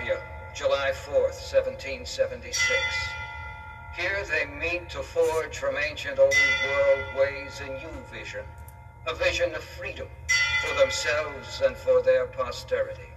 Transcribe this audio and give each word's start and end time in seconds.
Philadelphia, 0.00 0.22
July 0.54 0.90
4th, 0.92 1.36
1776. 1.52 2.56
Here 3.94 4.24
they 4.24 4.46
meet 4.46 4.88
to 4.90 5.02
forge 5.02 5.58
from 5.58 5.76
ancient 5.76 6.18
old 6.18 6.34
world 6.64 7.04
ways 7.18 7.60
a 7.60 7.66
new 7.66 8.00
vision, 8.10 8.44
a 9.06 9.14
vision 9.14 9.54
of 9.54 9.62
freedom 9.62 10.08
for 10.62 10.74
themselves 10.76 11.60
and 11.60 11.76
for 11.76 12.00
their 12.00 12.26
posterity. 12.26 13.12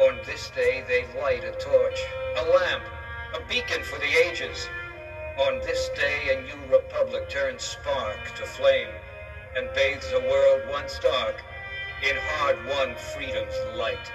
On 0.00 0.16
this 0.24 0.50
day 0.50 0.84
they 0.88 1.04
light 1.20 1.44
a 1.44 1.52
torch, 1.52 2.00
a 2.38 2.44
lamp, 2.44 2.84
a 3.34 3.46
beacon 3.46 3.82
for 3.82 3.98
the 3.98 4.26
ages. 4.26 4.66
On 5.38 5.58
this 5.58 5.90
day 5.90 6.34
a 6.34 6.42
new 6.42 6.72
republic 6.72 7.28
turns 7.28 7.62
spark 7.62 8.34
to 8.36 8.46
flame 8.46 8.94
and 9.54 9.68
bathes 9.74 10.10
a 10.12 10.20
world 10.20 10.62
once 10.70 10.98
dark 11.00 11.36
in 12.08 12.16
hard-won 12.16 12.94
freedom's 12.96 13.76
light. 13.76 14.12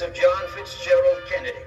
Words 0.00 0.16
of 0.16 0.22
John 0.22 0.48
Fitzgerald 0.54 1.22
Kennedy. 1.28 1.58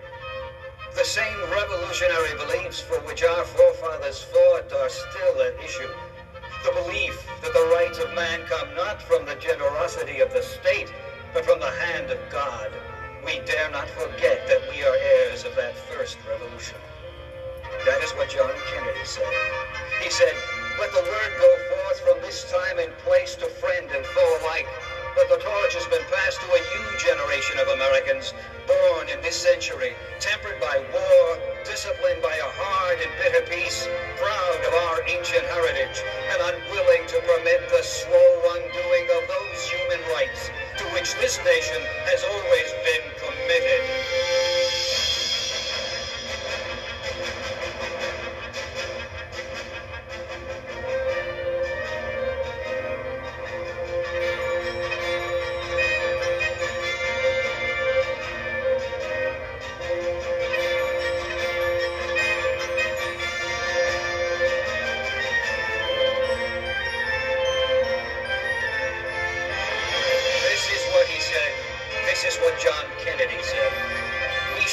The 0.96 1.04
same 1.04 1.38
revolutionary 1.52 2.36
beliefs 2.38 2.80
for 2.80 3.00
which 3.02 3.24
our 3.24 3.44
forefathers 3.44 4.24
fought 4.24 4.72
are 4.74 4.90
still 4.90 5.42
at 5.42 5.64
issue. 5.64 5.90
The 6.64 6.72
belief 6.84 7.28
that 7.42 7.54
the 7.54 7.76
rights 7.76 8.00
of 8.00 8.14
man 8.16 8.42
come 8.48 8.74
not 8.76 9.02
from 9.02 9.26
the 9.26 9.36
generosity 9.36 10.20
of 10.20 10.34
the 10.34 10.42
state, 10.42 10.92
but 11.34 11.46
from 11.46 11.60
the 11.60 11.72
hand 11.72 12.10
of 12.10 12.20
God. 12.32 12.72
We 13.26 13.40
dare 13.46 13.70
not 13.72 13.90
forget 13.90 14.48
that 14.48 14.62
we 14.70 14.84
are 14.84 14.96
heirs 14.96 15.44
of 15.44 15.56
that 15.56 15.78
first 15.78 16.18
revolution. 16.30 16.78
That 17.86 18.02
is 18.02 18.12
what 18.14 18.30
John 18.30 18.54
Kennedy 18.74 19.06
said. 19.06 19.34
He 20.02 20.10
said, 20.10 20.34
Let 20.80 20.92
the 20.92 21.02
word 21.02 21.32
go 21.38 21.58
forth 21.70 22.00
from 22.02 22.22
this 22.22 22.50
time 22.52 22.80
and 22.80 22.92
place 23.00 23.36
to 23.36 23.46
Americans 28.04 28.34
born 28.68 29.08
in 29.10 29.22
this 29.22 29.36
century, 29.36 29.96
tempered 30.20 30.60
by 30.60 30.78
war, 30.92 31.40
disciplined 31.64 32.22
by 32.22 32.36
a 32.36 32.52
hard 32.60 33.00
and 33.00 33.12
bitter 33.18 33.46
peace, 33.48 33.88
proud 34.18 34.60
of 34.68 34.74
our 34.74 35.00
ancient 35.08 35.44
heritage, 35.48 36.04
and 36.32 36.42
unwilling 36.42 37.08
to 37.08 37.20
permit 37.24 37.64
the 37.70 37.82
slow 37.82 38.32
undoing 38.56 39.08
of 39.08 39.24
those 39.28 39.70
human 39.70 40.02
rights 40.12 40.50
to 40.78 40.84
which 40.92 41.16
this 41.16 41.40
nation 41.46 41.80
has 42.04 42.24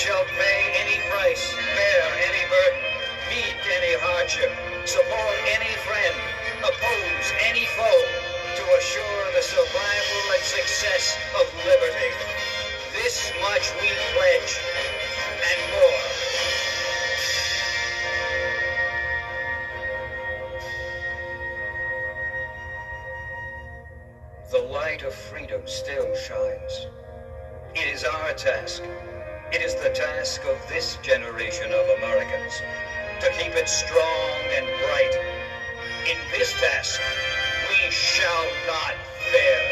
Shall 0.00 0.25
pay 0.25 0.73
any 0.81 0.97
price, 1.11 1.52
bear 1.76 2.05
any 2.25 2.49
burden, 2.49 2.81
meet 3.29 3.52
any 3.69 3.93
hardship, 4.00 4.50
support 4.87 5.37
any 5.44 5.76
friend, 5.85 6.17
oppose 6.64 7.32
any 7.44 7.67
foe 7.76 8.05
to 8.56 8.62
assure 8.81 9.32
the 9.37 9.43
survival 9.43 10.32
and 10.32 10.43
success 10.43 11.19
of 11.38 11.52
liberty. 11.67 12.17
This 12.94 13.31
much 13.43 13.70
we 13.82 13.93
pledge, 14.17 14.56
and 15.52 15.61
more. 15.76 16.00
The 24.50 24.62
light 24.73 25.02
of 25.02 25.12
freedom 25.12 25.61
still 25.67 26.17
shines. 26.17 26.87
It 27.75 27.87
is 27.94 28.05
our 28.05 28.32
task. 28.32 28.82
It 29.52 29.62
is 29.62 29.75
the 29.75 29.91
task 29.91 30.44
of 30.44 30.56
this 30.69 30.97
generation 31.02 31.73
of 31.73 31.88
Americans 31.99 32.62
to 33.19 33.31
keep 33.37 33.56
it 33.56 33.69
strong 33.69 34.38
and 34.55 34.64
bright. 34.79 35.12
In 36.06 36.19
this 36.31 36.52
task, 36.61 37.00
we 37.69 37.91
shall 37.91 38.47
not 38.69 38.94
fail. 39.32 39.69